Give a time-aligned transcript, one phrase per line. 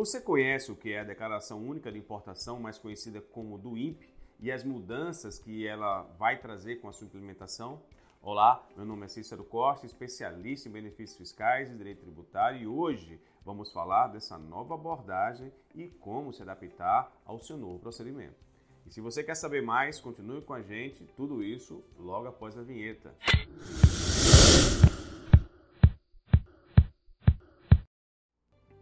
[0.00, 4.08] Você conhece o que é a Declaração Única de Importação, mais conhecida como do INPE,
[4.40, 7.82] e as mudanças que ela vai trazer com a sua implementação?
[8.22, 13.20] Olá, meu nome é Cícero Costa, especialista em benefícios fiscais e direito tributário, e hoje
[13.44, 18.42] vamos falar dessa nova abordagem e como se adaptar ao seu novo procedimento.
[18.86, 22.62] E se você quer saber mais, continue com a gente, tudo isso logo após a
[22.62, 23.14] vinheta.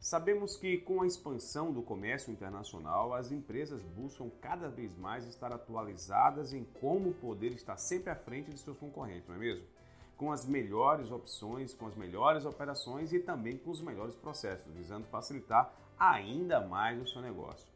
[0.00, 5.52] Sabemos que com a expansão do comércio internacional, as empresas buscam cada vez mais estar
[5.52, 9.66] atualizadas em como poder estar sempre à frente de seus concorrentes, não é mesmo?
[10.16, 15.06] Com as melhores opções, com as melhores operações e também com os melhores processos, visando
[15.08, 17.68] facilitar ainda mais o seu negócio.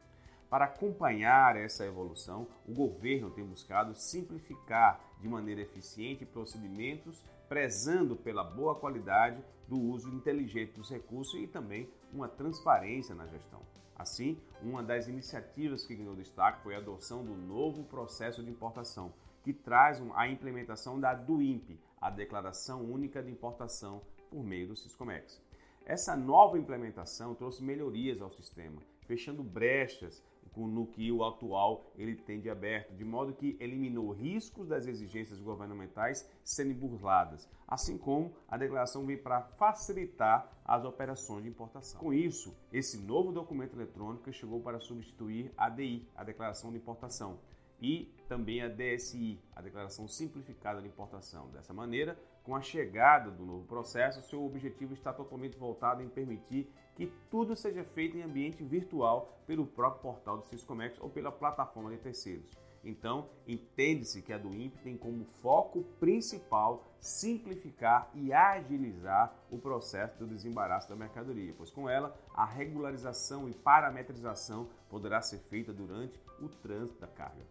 [0.48, 8.45] Para acompanhar essa evolução, o governo tem buscado simplificar de maneira eficiente procedimentos, prezando pela
[8.45, 13.61] boa qualidade do uso inteligente dos recursos e também uma transparência na gestão.
[13.97, 19.13] Assim, uma das iniciativas que ganhou destaque foi a adoção do novo processo de importação,
[19.43, 25.40] que traz a implementação da DUIMP, a Declaração Única de Importação, por meio do Siscomex.
[25.87, 30.23] Essa nova implementação trouxe melhorias ao sistema, fechando brechas
[30.56, 35.40] no que o atual ele tem de aberto, de modo que eliminou riscos das exigências
[35.40, 42.00] governamentais sendo burladas, assim como a declaração vem para facilitar as operações de importação.
[42.00, 47.38] Com isso, esse novo documento eletrônico chegou para substituir a DI, a Declaração de Importação,
[47.80, 51.49] e também a DSI, a Declaração Simplificada de Importação.
[51.51, 56.71] Dessa maneira, com a chegada do novo processo, seu objetivo está totalmente voltado em permitir
[56.95, 61.91] que tudo seja feito em ambiente virtual pelo próprio portal do Ciscomex ou pela plataforma
[61.91, 62.63] de terceiros.
[62.85, 70.19] Então, entende-se que a do INPE tem como foco principal simplificar e agilizar o processo
[70.19, 76.21] do desembaraço da mercadoria, pois com ela a regularização e parametrização poderá ser feita durante
[76.41, 77.44] o trânsito da carga.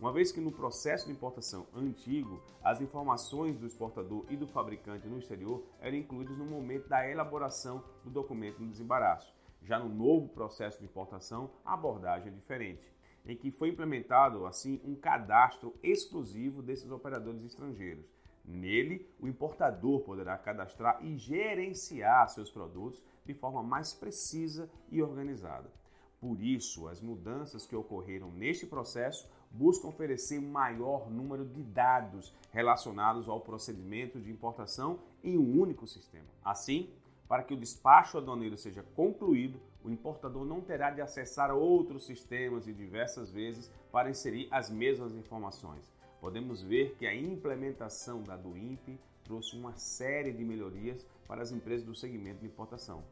[0.00, 5.06] Uma vez que no processo de importação antigo, as informações do exportador e do fabricante
[5.06, 9.34] no exterior eram incluídas no momento da elaboração do documento no desembaraço.
[9.62, 12.90] Já no novo processo de importação, a abordagem é diferente,
[13.24, 18.04] em que foi implementado assim um cadastro exclusivo desses operadores estrangeiros.
[18.44, 25.70] Nele, o importador poderá cadastrar e gerenciar seus produtos de forma mais precisa e organizada.
[26.20, 33.28] Por isso, as mudanças que ocorreram neste processo buscam oferecer maior número de dados relacionados
[33.28, 36.28] ao procedimento de importação em um único sistema.
[36.44, 36.90] Assim,
[37.26, 42.66] para que o despacho aduaneiro seja concluído, o importador não terá de acessar outros sistemas
[42.66, 45.90] e diversas vezes para inserir as mesmas informações.
[46.20, 51.86] Podemos ver que a implementação da DUIMP trouxe uma série de melhorias para as empresas
[51.86, 53.02] do segmento de importação.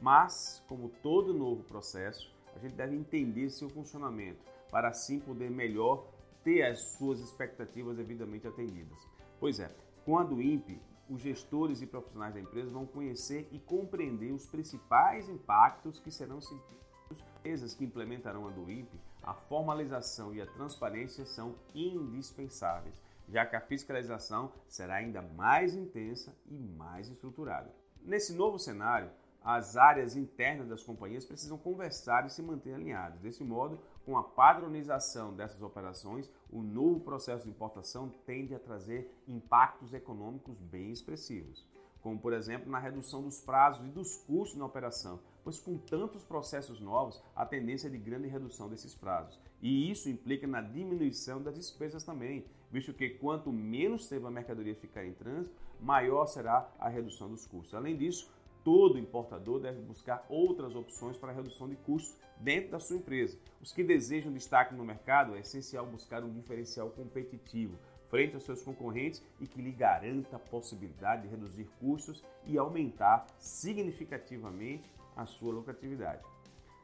[0.00, 6.06] Mas, como todo novo processo, a gente deve entender seu funcionamento para assim poder melhor
[6.42, 8.98] ter as suas expectativas devidamente atendidas.
[9.38, 9.70] Pois é,
[10.04, 14.46] com a do INPE, os gestores e profissionais da empresa vão conhecer e compreender os
[14.46, 16.84] principais impactos que serão sentidos.
[17.10, 23.56] Empresas que implementarão a do INPE, a formalização e a transparência são indispensáveis, já que
[23.56, 27.74] a fiscalização será ainda mais intensa e mais estruturada.
[28.02, 29.10] Nesse novo cenário,
[29.42, 33.20] as áreas internas das companhias precisam conversar e se manter alinhadas.
[33.20, 39.10] Desse modo, com a padronização dessas operações, o novo processo de importação tende a trazer
[39.26, 41.66] impactos econômicos bem expressivos,
[42.02, 46.22] como por exemplo na redução dos prazos e dos custos na operação, pois com tantos
[46.22, 49.40] processos novos, a tendência é de grande redução desses prazos.
[49.62, 54.74] E isso implica na diminuição das despesas também, visto que quanto menos tempo a mercadoria
[54.74, 57.74] ficar em trânsito, maior será a redução dos custos.
[57.74, 58.30] Além disso,
[58.64, 63.38] todo importador deve buscar outras opções para redução de custos dentro da sua empresa.
[63.62, 68.62] Os que desejam destaque no mercado é essencial buscar um diferencial competitivo frente aos seus
[68.62, 75.52] concorrentes e que lhe garanta a possibilidade de reduzir custos e aumentar significativamente a sua
[75.52, 76.22] lucratividade.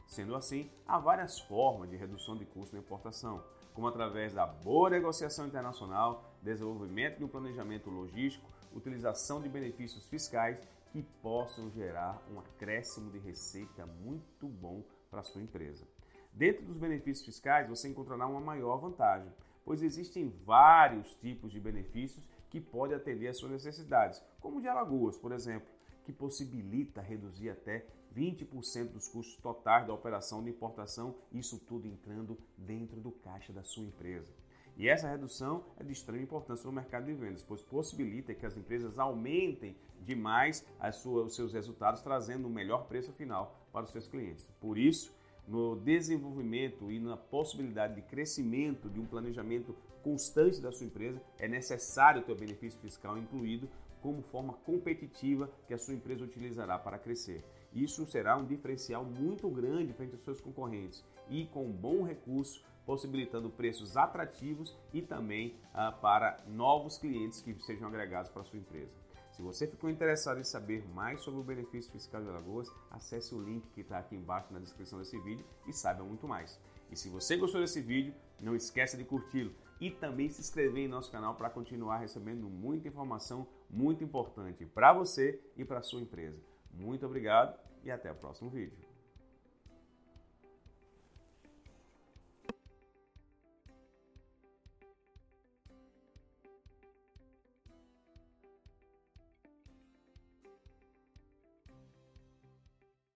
[0.06, 4.90] Sendo assim, há várias formas de redução de custos na importação, como através da boa
[4.90, 8.44] negociação internacional, desenvolvimento de um planejamento logístico,
[8.74, 10.58] utilização de benefícios fiscais
[10.90, 15.86] que possam gerar um acréscimo de receita muito bom para a sua empresa.
[16.32, 19.32] Dentro dos benefícios fiscais, você encontrará uma maior vantagem,
[19.64, 24.68] pois existem vários tipos de benefícios que podem atender às suas necessidades, como o de
[24.68, 25.68] Alagoas, por exemplo,
[26.04, 32.36] que possibilita reduzir até 20% dos custos totais da operação de importação, isso tudo entrando
[32.56, 34.32] dentro do caixa da sua empresa.
[34.80, 38.56] E essa redução é de extrema importância no mercado de vendas, pois possibilita que as
[38.56, 43.90] empresas aumentem demais as suas, os seus resultados, trazendo um melhor preço final para os
[43.90, 44.48] seus clientes.
[44.58, 45.14] Por isso,
[45.46, 51.46] no desenvolvimento e na possibilidade de crescimento de um planejamento constante da sua empresa, é
[51.46, 53.68] necessário ter o benefício fiscal incluído
[54.00, 57.44] como forma competitiva que a sua empresa utilizará para crescer.
[57.70, 62.64] Isso será um diferencial muito grande frente aos seus concorrentes e com um bom recurso,
[62.90, 68.58] possibilitando preços atrativos e também ah, para novos clientes que sejam agregados para a sua
[68.58, 68.98] empresa.
[69.30, 73.40] Se você ficou interessado em saber mais sobre o benefício fiscal de Alagoas, acesse o
[73.40, 76.58] link que está aqui embaixo na descrição desse vídeo e saiba muito mais.
[76.90, 80.88] E se você gostou desse vídeo, não esqueça de curti-lo e também se inscrever em
[80.88, 86.42] nosso canal para continuar recebendo muita informação muito importante para você e para sua empresa.
[86.74, 88.89] Muito obrigado e até o próximo vídeo.